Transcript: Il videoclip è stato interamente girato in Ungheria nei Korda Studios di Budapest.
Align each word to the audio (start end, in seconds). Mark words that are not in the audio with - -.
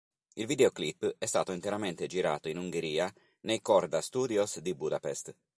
Il 0.33 0.47
videoclip 0.47 1.17
è 1.19 1.27
stato 1.27 1.51
interamente 1.51 2.07
girato 2.07 2.49
in 2.49 2.57
Ungheria 2.57 3.07
nei 3.41 3.61
Korda 3.61 4.01
Studios 4.01 4.57
di 4.57 4.73
Budapest. 4.73 5.35